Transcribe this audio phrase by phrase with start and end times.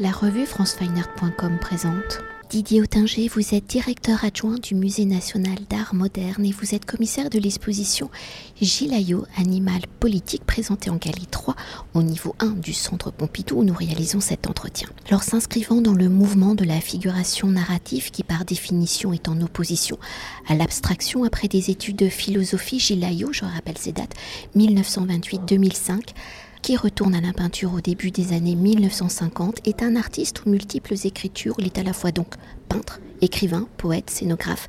[0.00, 2.20] La revue francefineart.com présente.
[2.50, 7.30] Didier Autinger, vous êtes directeur adjoint du Musée national d'art moderne et vous êtes commissaire
[7.30, 8.08] de l'exposition
[8.62, 11.56] Gilayo, animal politique présentée en Galerie 3
[11.94, 14.88] au niveau 1 du Centre Pompidou où nous réalisons cet entretien.
[15.08, 19.98] Alors s'inscrivant dans le mouvement de la figuration narrative qui par définition est en opposition
[20.46, 24.14] à l'abstraction après des études de philosophie, Gilayo, je rappelle ces dates,
[24.56, 26.14] 1928-2005,
[26.68, 30.96] qui retourne à la peinture au début des années 1950, est un artiste aux multiples
[31.04, 31.54] écritures.
[31.56, 32.34] Il est à la fois donc
[32.68, 34.68] peintre, écrivain, poète, scénographe,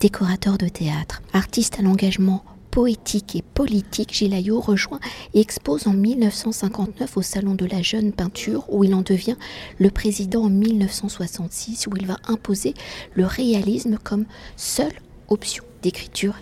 [0.00, 4.98] décorateur de théâtre, artiste à l'engagement poétique et politique, Gilayo rejoint
[5.34, 9.36] et expose en 1959 au Salon de la Jeune Peinture, où il en devient
[9.78, 12.74] le président en 1966, où il va imposer
[13.14, 14.24] le réalisme comme
[14.56, 14.94] seule
[15.28, 16.34] option d'écriture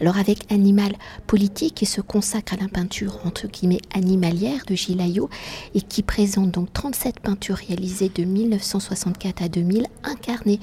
[0.00, 0.92] alors avec Animal
[1.26, 5.30] politique qui se consacre à la peinture entre guillemets animalière de Gilayo
[5.74, 10.60] et qui présente donc 37 peintures réalisées de 1964 à 2000 incarnées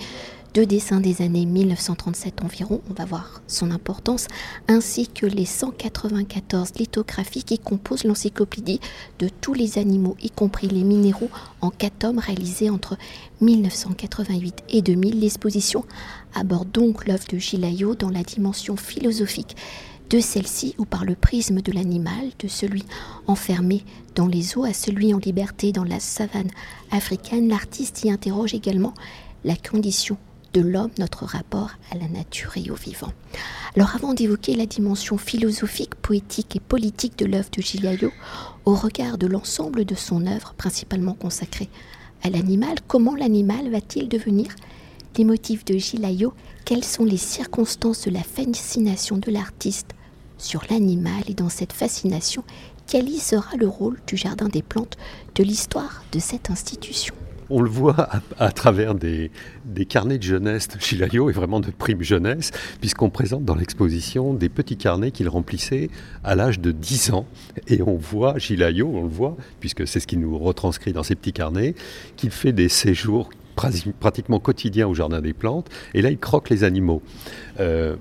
[0.58, 4.26] deux dessins des années 1937 environ, on va voir son importance,
[4.68, 8.80] ainsi que les 194 lithographies qui composent l'encyclopédie
[9.20, 11.30] de tous les animaux, y compris les minéraux,
[11.62, 12.98] en quatre tomes réalisés entre
[13.42, 15.20] 1988 et 2000.
[15.20, 15.86] L'exposition
[16.38, 19.56] aborde donc l'œuvre de Gilayo dans la dimension philosophique
[20.10, 22.84] de celle-ci ou par le prisme de l'animal, de celui
[23.28, 23.84] enfermé
[24.16, 26.50] dans les eaux à celui en liberté dans la savane
[26.92, 28.94] africaine, l'artiste y interroge également
[29.44, 30.18] la condition
[30.54, 33.12] de l'homme, notre rapport à la nature et au vivant.
[33.76, 38.12] Alors avant d'évoquer la dimension philosophique, poétique et politique de l'œuvre de Gilayo,
[38.66, 41.70] au regard de l'ensemble de son œuvre, principalement consacrée
[42.24, 44.48] à l'animal, comment l'animal va-t-il devenir
[45.18, 46.34] les motifs de Gilayo
[46.66, 49.92] Quelles sont les circonstances de la fascination de l'artiste
[50.38, 52.44] sur l'animal et dans cette fascination,
[52.86, 54.98] quel y sera le rôle du Jardin des plantes
[55.36, 57.16] de l'histoire de cette institution?
[57.50, 59.32] On le voit à, travers des,
[59.88, 62.52] carnets de jeunesse de Chilayo et vraiment de prime jeunesse,
[62.82, 65.90] puisqu'on présente dans l'exposition des petits carnets qu'il remplissait
[66.26, 67.26] à l'âge de 10 ans.
[67.70, 71.16] Et on voit Chilayo, on le voit, puisque c'est ce qu'il nous retranscrit dans ces
[71.16, 71.74] petits carnets,
[72.18, 73.30] qu'il fait des séjours
[74.00, 77.02] pratiquement quotidiens au Jardin des Plantes, et là il croque les animaux.
[77.60, 77.96] Euh,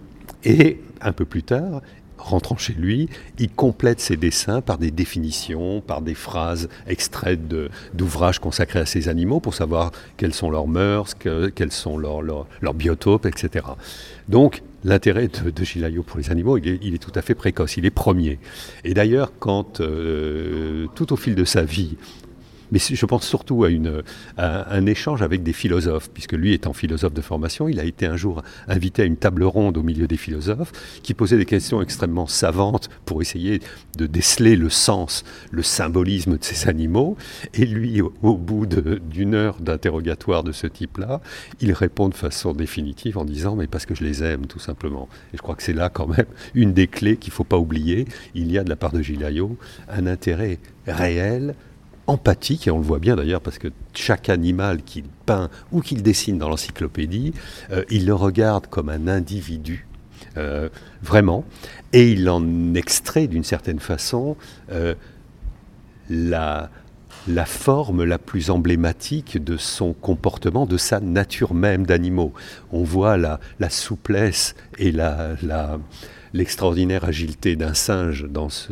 [0.44, 1.80] et un peu plus tard,
[2.18, 3.08] rentrant chez lui,
[3.38, 7.48] il complète ses dessins par des définitions, par des phrases extraites
[7.94, 11.14] d'ouvrages consacrés à ces animaux pour savoir quelles sont leurs mœurs,
[11.54, 13.66] quels sont leurs, biotopes, etc.
[14.28, 17.90] Donc, l'intérêt de, de pour les animaux, il est, tout à fait précoce, il est
[17.90, 18.38] premier.
[18.84, 21.96] Et d'ailleurs, quand euh, tout au fil de sa vie,
[22.72, 23.68] mais je pense surtout à,
[24.38, 28.16] un échange avec des philosophes, puisque lui étant philosophe de formation, il a été un
[28.16, 30.72] jour invité à une table ronde au milieu des philosophes
[31.02, 33.60] qui posait des questions extrêmement savantes pour essayer
[33.96, 37.16] de déceler le sens, le symbolisme de ces animaux.
[37.54, 41.20] Et lui, au, bout d'une heure d'interrogatoire de ce type-là,
[41.60, 45.08] il répond de façon définitive en disant mais parce que je les aime tout simplement.
[45.32, 47.58] Et je crois que c'est là quand même une des clés qu'il ne faut pas
[47.58, 48.06] oublier.
[48.34, 49.56] Il y a de la part de Gilayo
[49.88, 51.54] un intérêt réel
[52.06, 56.02] empathique, et on le voit bien d'ailleurs parce que chaque animal qu'il peint ou qu'il
[56.02, 57.32] dessine dans l'encyclopédie,
[57.70, 59.86] euh, il le regarde comme un individu,
[60.36, 60.68] euh,
[61.02, 61.44] vraiment,
[61.92, 64.36] et il en extrait d'une certaine façon
[64.70, 64.94] euh,
[66.08, 66.70] la,
[67.26, 72.32] la forme la plus emblématique de son comportement, de sa nature même d'animaux.
[72.70, 75.78] On voit la, la souplesse et la, la
[76.36, 78.26] l'extraordinaire agilité d'un singe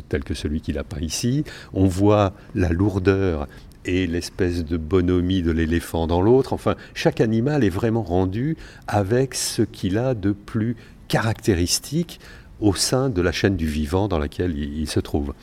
[0.08, 1.44] tel que celui qu'il a peint ici.
[1.72, 3.48] On voit la lourdeur
[3.84, 6.52] et l'espèce de bonhomie de l'éléphant dans l'autre.
[6.52, 10.76] Enfin, chaque animal est vraiment rendu avec ce qu'il a de plus
[11.08, 12.20] caractéristique
[12.60, 15.34] au sein de la chaîne du vivant dans laquelle il, se trouve.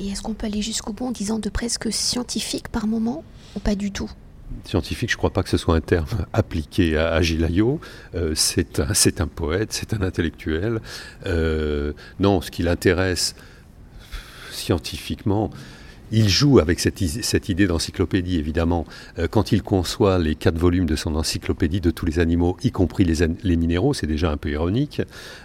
[0.00, 3.22] Et est-ce qu'on peut aller jusqu'au bout en disant de presque scientifique par moment
[3.54, 4.10] ou pas du tout?
[4.64, 7.80] Scientifique, je ne crois pas que ce soit un terme appliqué à, Gilayo.
[8.14, 10.80] Euh, c'est un, un, poète, c'est un intellectuel.
[11.26, 13.34] Euh, non, ce qui l'intéresse
[14.50, 15.50] scientifiquement,
[16.12, 18.86] il joue avec cette, cette idée d'encyclopédie, évidemment.
[19.18, 22.70] Euh, quand il conçoit les quatre volumes de son encyclopédie de tous les animaux, y
[22.70, 25.02] compris les, minéraux, c'est déjà un peu ironique,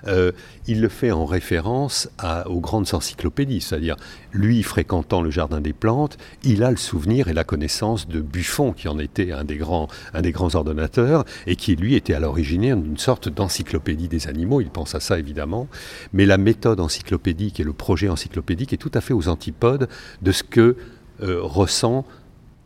[0.07, 0.31] euh,
[0.67, 2.09] il le fait en référence
[2.45, 3.61] aux grandes encyclopédies.
[3.61, 3.95] C'est-à-dire,
[4.31, 8.73] lui, fréquentant le Jardin des Plantes, il a le souvenir et la connaissance de Buffon,
[8.73, 10.23] qui en était un des grands, un
[10.55, 14.61] ordonnateurs, et qui, lui, était à l'origine d'une sorte d'encyclopédie des animaux.
[14.61, 15.67] Il pense à ça, évidemment.
[16.13, 19.87] Mais la méthode encyclopédique et le projet encyclopédique est tout à fait aux antipodes
[20.21, 20.75] de ce que
[21.23, 22.05] euh, ressent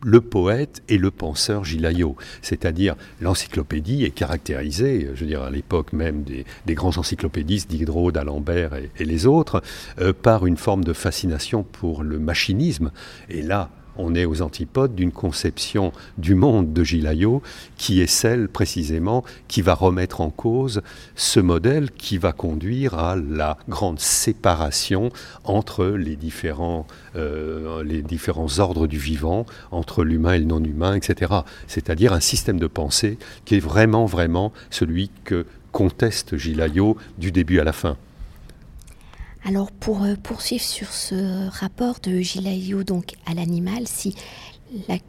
[0.04, 2.16] le poète et le penseur Gilayo.
[2.42, 8.74] C'est-à-dire, l'encyclopédie est caractérisée, je veux dire, à l'époque même des, grands encyclopédistes, Diderot, d'Alembert
[8.74, 9.62] et, les autres,
[10.00, 12.92] euh, par une forme de fascination pour le machinisme.
[13.28, 17.42] Et là, on est aux antipodes d'une conception du monde de Gilayo
[17.76, 20.82] qui est celle précisément qui va remettre en cause
[21.16, 25.10] ce modèle qui va conduire à la grande séparation
[25.44, 26.86] entre les différents,
[27.16, 27.82] euh,
[28.58, 31.32] ordres du vivant, entre l'humain et le non-humain, etc.
[31.66, 37.60] C'est-à-dire un système de pensée qui est vraiment, vraiment celui que conteste Gilayo du début
[37.60, 37.96] à la fin.
[39.48, 44.14] Alors pour euh, poursuivre sur ce rapport de Gilayo donc à l'animal, si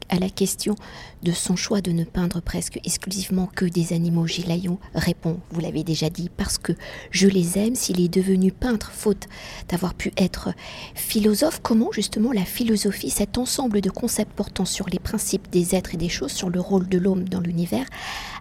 [0.10, 0.76] à la question
[1.24, 5.84] de son choix de ne peindre presque exclusivement que des animaux, Gilayon répond, vous l'avez
[5.84, 6.74] déjà dit, parce que
[7.12, 9.28] je les aime, s'il est devenu peintre, faute
[9.68, 10.50] d'avoir pu être
[10.96, 15.94] philosophe, comment justement la philosophie, cet ensemble de concepts portant sur les principes des êtres
[15.94, 17.86] et des choses, sur le rôle de l'homme dans l'univers,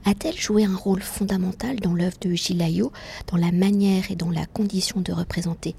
[0.04, 2.92] a-t-elle joué un rôle fondamental dans l'œuvre de Gilayo,
[3.26, 5.74] dans la manière et dans la condition de représenter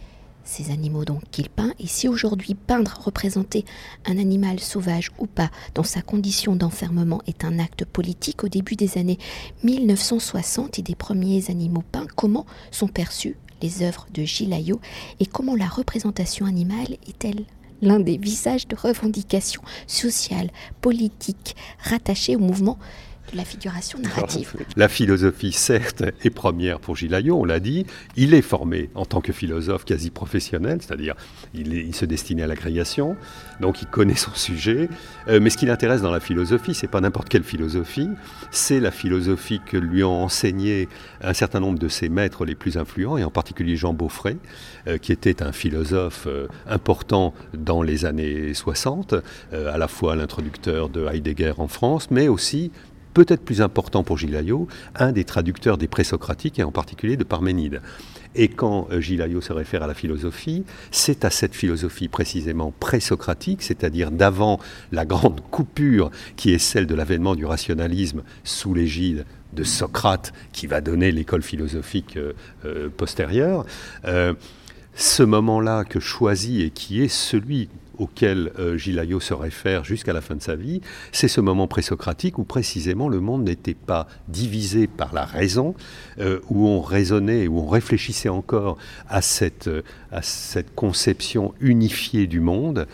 [0.49, 3.65] ces animaux donc qu'il peint, et si aujourd'hui peindre, représenter
[4.05, 8.75] un animal sauvage ou pas dans sa condition d'enfermement est un acte politique, au début
[8.75, 9.19] des années
[9.63, 14.79] 1960 et des premiers animaux peints, comment sont perçues les œuvres de Gilayo
[15.19, 17.45] et comment la représentation animale est-elle
[17.81, 20.49] l'un des visages de revendication sociale,
[20.81, 22.77] politique, rattachés au mouvement
[23.33, 24.53] la figuration narrative.
[24.75, 27.85] la philosophie, certes, est première pour Gilayo, on l'a dit.
[28.15, 31.15] Il est formé en tant que philosophe quasi professionnel, c'est-à-dire
[31.53, 33.15] il, se destinait à la création,
[33.59, 34.89] donc il connaît son sujet.
[35.27, 38.09] Euh, mais ce qui l'intéresse dans la philosophie, c'est pas n'importe quelle philosophie,
[38.51, 40.87] c'est la philosophie que lui ont enseigné
[41.21, 44.37] un certain nombre de ses maîtres les plus influents, et en particulier Jean Beaufray,
[44.87, 49.15] euh, qui était un philosophe euh, important dans les années 60,
[49.51, 52.71] à la fois l'introducteur de Heidegger en France, mais aussi
[53.13, 57.81] peut-être plus important pour Gilayo, un des traducteurs des présocratiques et en particulier de Parménide.
[58.35, 63.63] Et quand euh, Gilayo se réfère à la philosophie, c'est à cette philosophie précisément présocratique,
[63.63, 64.59] c'est-à-dire d'avant
[64.91, 70.67] la grande coupure qui est celle de l'avènement du rationalisme sous l'égide de Socrate, qui
[70.67, 72.33] va donner l'école philosophique euh,
[72.65, 73.65] euh, postérieure.
[74.95, 80.21] ce moment-là que choisit et qui est celui auquel euh, Gilayo se réfère jusqu'à la
[80.21, 80.81] fin de sa vie,
[81.11, 85.75] c'est ce moment présocratique où précisément le monde n'était pas divisé par la raison,
[86.19, 89.81] euh, où on raisonnait, où on réfléchissait encore à cette, euh,
[90.11, 92.87] à cette conception unifiée du monde.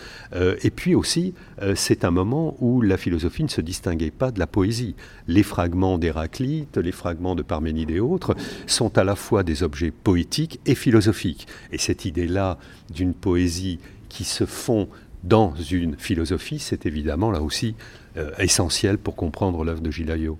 [0.64, 1.34] et puis aussi,
[1.76, 4.96] c'est un moment où la philosophie ne se distinguait pas de la poésie.
[5.28, 8.36] Les fragments d'Héraclite, les fragments de Parménide et autres
[8.68, 11.48] sont à la fois des objets poétiques et philosophiques.
[11.72, 12.58] Et cette idée-là
[12.94, 13.80] d'une poésie
[14.16, 14.88] qui se font
[15.26, 17.76] dans une philosophie, c'est évidemment là aussi
[18.16, 20.38] euh, essentiel pour comprendre l'œuvre de Gilayo.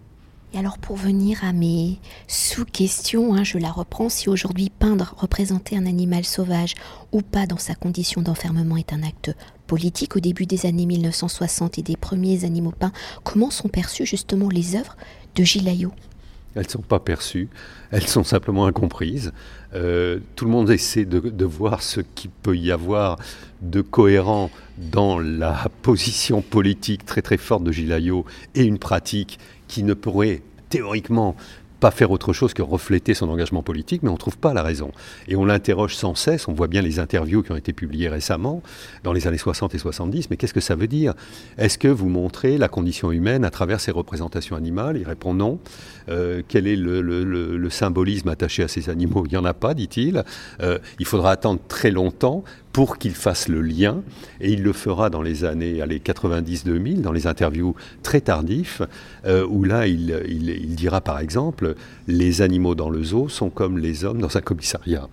[0.54, 5.76] Et alors pour venir à mes sous-questions, hein, je la reprends, si aujourd'hui peindre, représenter
[5.76, 6.76] un animal sauvage
[7.12, 9.36] ou pas dans sa condition d'enfermement est un acte
[9.68, 12.94] politique au début des années 1960 et des premiers animaux peints,
[13.26, 14.96] comment sont perçues justement les œuvres
[15.36, 15.92] de Gilayo
[16.56, 17.50] elles ne sont pas perçues,
[17.92, 19.34] elles sont simplement incomprises.
[19.74, 23.18] Euh, tout le monde essaie de, voir ce qu'il peut y avoir
[23.62, 28.26] de cohérent dans la position politique très très forte de Gilayo
[28.56, 31.36] et une pratique qui ne pourrait théoriquement
[31.86, 34.64] pas faire autre chose que refléter son engagement politique, mais on ne trouve pas la
[34.64, 34.92] raison.
[35.28, 38.64] Et on l'interroge sans cesse, on voit bien les interviews qui ont été publiées récemment,
[39.04, 41.14] dans les années 60 et 70, mais qu'est-ce que ça veut dire?
[41.60, 44.98] Est-ce que vous montrez la condition humaine à travers ces représentations animales?
[44.98, 45.60] Il répond non.
[46.10, 49.24] Euh, quel est le, symbolisme attaché à ces animaux?
[49.28, 50.24] Il n'y en a pas, dit-il.
[50.62, 52.44] Euh, il faudra attendre très longtemps
[52.76, 54.04] pour qu'il fasse le lien,
[54.42, 58.82] et il le fera dans les années 90-2000, dans les interviews très tardifs,
[59.26, 61.76] euh, où là, il, dira par exemple,
[62.10, 65.08] les animaux dans le zoo sont comme les hommes dans un commissariat.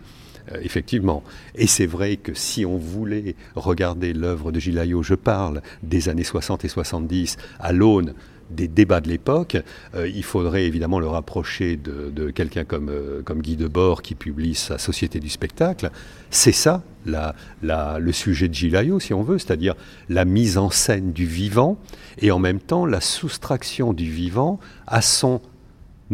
[0.50, 1.22] Euh, effectivement.
[1.54, 6.24] Et c'est vrai que si on voulait regarder l'œuvre de Gilayo, je parle des années
[6.24, 8.14] 60 et 70, à l'aune
[8.54, 9.56] des débats de l'époque,
[9.94, 14.54] euh, il faudrait évidemment le rapprocher de, quelqu'un comme, euh, comme Guy Debord qui publie
[14.54, 15.90] sa Société du spectacle.
[16.30, 19.74] C'est ça le sujet de Gilayo, si on veut, c'est-à-dire
[20.08, 21.76] la mise en scène du vivant
[22.18, 25.40] et en même temps la soustraction du vivant à son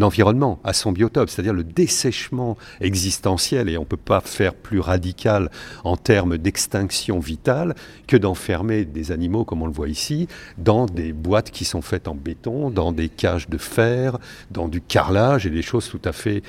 [0.02, 4.80] environnement, à son biotope, c'est-à-dire le dessèchement existentiel, et on ne peut pas faire plus
[4.80, 5.50] radical
[5.84, 7.74] en termes d'extinction vitale
[8.06, 12.08] que d'enfermer des animaux, comme on le voit ici, dans des boîtes qui sont faites
[12.08, 14.18] en béton, dans des cages de fer,
[14.50, 16.42] dans du carrelage et des choses tout à fait,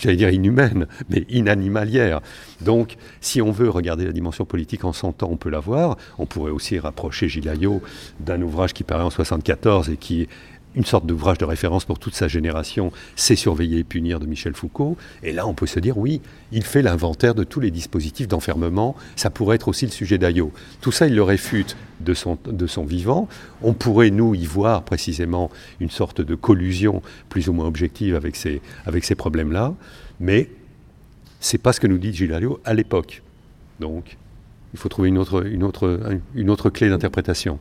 [0.00, 2.20] j'allais dire inhumaines, mais inanimalières.
[2.60, 5.96] Donc, si on veut regarder la dimension politique en son temps, on peut la voir.
[6.18, 7.82] On pourrait aussi rapprocher Gilayo
[8.20, 10.28] d'un ouvrage qui paraît en 74 et qui
[10.74, 14.54] une sorte d'ouvrage de référence pour toute sa génération, c'est Surveiller et punir de Michel
[14.54, 14.96] Foucault.
[15.22, 16.20] Et là, on peut se dire, oui,
[16.52, 18.96] il fait l'inventaire de tous les dispositifs d'enfermement.
[19.16, 20.52] Ça pourrait être aussi le sujet d'Ayo.
[20.80, 23.28] Tout ça, il le réfute de son, de son vivant.
[23.62, 25.50] On pourrait, nous, y voir précisément
[25.80, 29.74] une sorte de collusion plus ou moins objective avec ces, avec ces problèmes-là.
[30.20, 30.50] Mais
[31.40, 33.22] c'est pas ce que nous dit Gilles à l'époque.
[33.80, 34.16] Donc,
[34.72, 36.00] il faut trouver une autre, une autre,
[36.34, 37.58] une autre clé d'interprétation.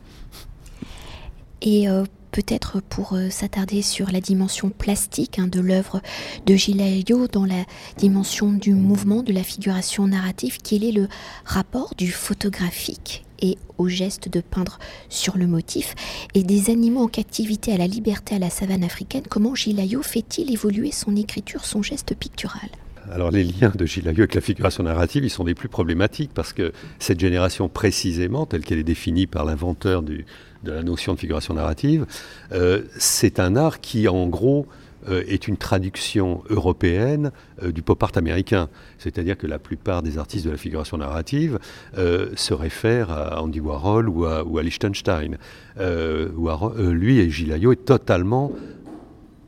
[1.62, 6.02] Et euh, peut-être pour euh, s'attarder sur la dimension plastique hein, de l'œuvre
[6.46, 7.64] de Gilles dans la
[7.98, 11.08] dimension du mouvement, de la figuration narrative, quel est le
[11.46, 15.96] rapport du photographique et au geste de peindre sur le motif,
[16.34, 20.52] et des animaux en captivité à la liberté à la savane africaine, comment Gilles fait-il
[20.52, 22.70] évoluer son écriture, son geste pictural?
[23.12, 26.54] Alors les liens de Gilles avec la figuration narrative, ils sont des plus problématiques parce
[26.54, 30.26] que cette génération précisément, telle qu'elle est définie par l'inventeur du,
[30.64, 32.06] de la notion de figuration narrative,
[32.52, 34.68] euh, c'est un art qui, en gros,
[35.10, 38.70] euh, est une traduction européenne euh, du pop art américain.
[38.98, 41.60] C'est-à-dire que la plupart des artistes de la figuration narrative
[41.96, 45.38] se réfèrent à Andy Warhol ou à, ou à Liechtenstein.
[45.78, 48.54] lui et Gilles est totalement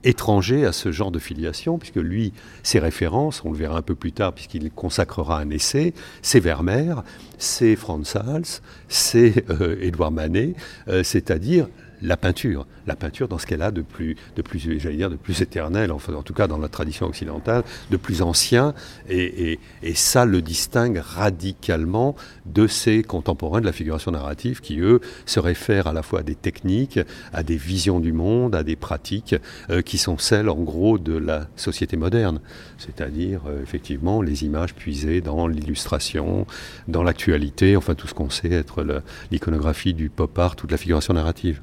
[0.06, 2.32] étranger à ce genre de filiation, puisque lui,
[2.64, 7.04] ses références, on le verra un peu plus tard, puisqu'il consacrera un essai, c'est Vermeer,
[7.38, 10.56] c'est Franz Hals, c'est euh, Édouard Manet,
[10.88, 11.68] euh, c'est-à-dire
[12.02, 12.66] la peinture.
[12.88, 15.92] La peinture dans ce qu'elle a de plus, de plus j'allais dire, de plus éternel,
[15.92, 18.74] enfin, en tout cas dans la tradition occidentale, de plus ancien,
[19.10, 19.60] et,
[19.96, 25.88] ça le distingue radicalement de ses contemporains de la figuration narrative qui, eux, se réfèrent
[25.88, 27.00] à la fois à des techniques,
[27.34, 29.36] à des visions du monde, à des pratiques
[29.70, 32.42] euh, qui sont celles, en gros, de la société moderne,
[32.78, 36.46] c'est-à-dire, euh, effectivement, les images puisées dans l'illustration,
[36.88, 38.86] dans l'actualité, enfin tout ce qu'on sait être
[39.32, 41.62] l'iconographie du pop art ou de la figuration narrative.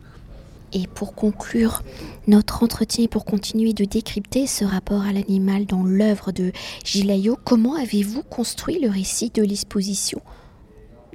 [0.72, 1.82] Et pour conclure
[2.26, 6.52] notre entretien et pour continuer de décrypter ce rapport à l'animal dans l'œuvre de
[6.84, 10.20] Gilayo, comment avez-vous construit le récit de l'exposition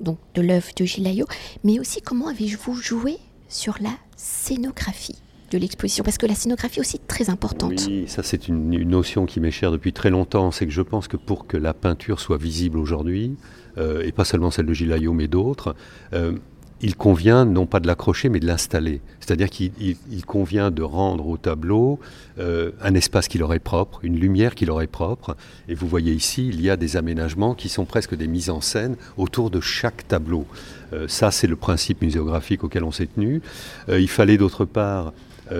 [0.01, 1.25] donc de l'œuvre de Gilayo,
[1.63, 5.15] mais aussi comment avez-vous joué sur la scénographie
[5.51, 6.03] de l'exposition?
[6.03, 7.85] Parce que la scénographie aussi très importante.
[7.87, 10.51] Oui, ça c'est une, notion qui m'est chère depuis très longtemps.
[10.51, 13.35] C'est que je pense que pour que la peinture soit visible aujourd'hui,
[13.77, 15.75] euh, et pas seulement celle de Gilayo mais d'autres,
[16.13, 16.33] euh,
[16.81, 19.01] il convient non pas de l'accrocher, mais de l'installer.
[19.19, 22.00] C'est-à-dire qu'il convient de rendre au tableau
[22.39, 25.36] euh, un espace qui leur est propre, une lumière qui leur est propre.
[25.67, 28.62] Et vous voyez ici, il y a des aménagements qui sont presque des mises en
[28.62, 30.46] scène autour de chaque tableau.
[30.93, 33.41] Euh, ça, c'est le principe muséographique auquel on s'est tenu.
[33.89, 35.13] Euh, il fallait d'autre part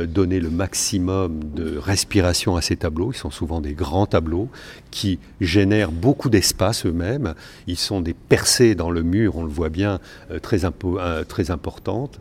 [0.08, 3.12] donner le maximum de respiration à ces tableaux.
[3.14, 4.50] Ils sont souvent des grands tableaux
[4.92, 7.36] qui génèrent beaucoup d'espace eux-mêmes.
[7.68, 10.00] Ils sont des percées dans le mur, on le voit bien,
[10.32, 12.20] euh, très, euh, très importantes.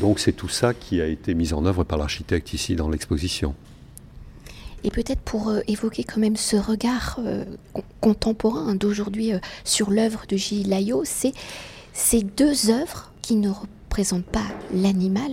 [0.00, 3.54] donc c'est tout ça qui a été mis en œuvre par l'architecte ici dans l'exposition.
[4.82, 7.20] Et peut-être pour évoquer quand même ce regard
[8.00, 11.34] contemporain d'aujourd'hui sur l'œuvre de Gilles Layot, c'est
[11.92, 15.32] ces deux œuvres qui ne représentent pas l'animal,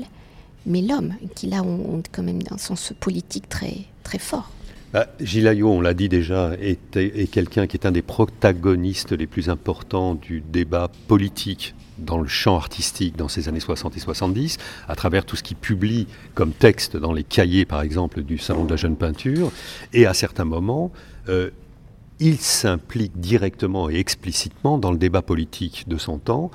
[0.68, 4.52] mais l'homme, qui là ont, quand même un sens politique très, très fort.
[4.94, 5.08] Bah,
[5.64, 10.16] on l'a dit déjà, est, est quelqu'un qui est un des protagonistes les plus importants
[10.16, 14.58] du débat politique dans le champ artistique dans ces années 60 et 70,
[14.88, 18.66] à travers tout ce qu'il publie comme texte dans les cahiers, par exemple, du Salon
[18.66, 19.52] de la Jeune Peinture,
[19.94, 20.92] et à certains moments,
[21.30, 21.50] euh,
[22.20, 26.52] il s'implique directement et explicitement dans le débat politique de son temps.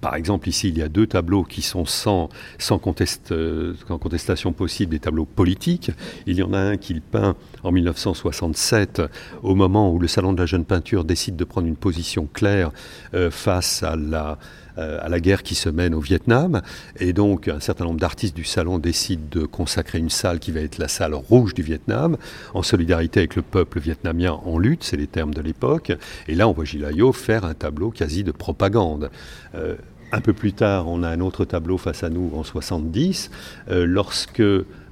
[0.00, 5.00] Par exemple, ici, il y a deux tableaux qui sont sans, sans, contestation possible des
[5.00, 5.90] tableaux politiques.
[6.26, 9.02] Il y en a un qu'il peint en 1967,
[9.42, 12.70] au moment où le Salon de la Jeune Peinture décide de prendre une position claire
[13.14, 14.38] euh, face à la,
[14.78, 16.62] euh, à la guerre qui se mène au Vietnam.
[16.98, 20.60] Et donc, un certain nombre d'artistes du salon décident de consacrer une salle qui va
[20.60, 22.16] être la salle rouge du Vietnam,
[22.54, 25.92] en solidarité avec le peuple vietnamien en lutte, c'est les termes de l'époque.
[26.28, 29.10] Et là, on voit Gilayo faire un tableau quasi de propagande.
[29.54, 29.74] Euh,
[30.12, 33.30] un peu plus tard, on a un autre tableau face à nous en 70,
[33.70, 34.42] euh, lorsque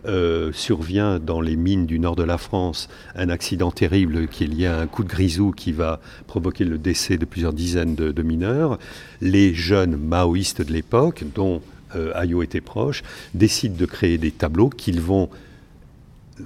[0.07, 4.47] euh, survient dans les mines du nord de la France un accident terrible qui est
[4.47, 8.23] lié à un coup de grisou qui va provoquer le décès de plusieurs dizaines de,
[8.23, 8.79] mineurs.
[9.21, 11.63] Les jeunes maoïstes de l'époque, dont
[11.97, 13.03] euh, Ayo était proche,
[13.35, 15.29] décident de créer des tableaux qu'ils vont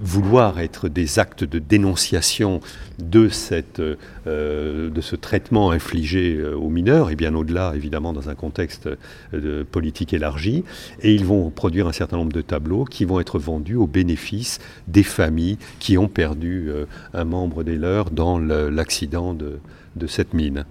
[0.01, 2.61] vouloir être des actes de dénonciation
[2.99, 8.29] de, cette, euh, de ce traitement infligé euh, aux mineurs, et bien au-delà, évidemment, dans
[8.29, 8.89] un contexte
[9.35, 10.65] euh, politique élargi.
[11.01, 14.59] Et ils vont produire un certain nombre de tableaux qui vont être vendus au bénéfice
[14.89, 16.71] des familles qui ont perdu
[17.15, 19.59] un membre des leurs dans l'accident de,
[19.97, 20.65] de cette mine.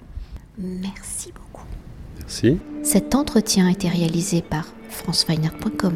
[0.57, 1.65] Merci beaucoup.
[2.19, 2.57] Merci.
[2.83, 5.93] Cet entretien a été réalisé par franceweiner.com.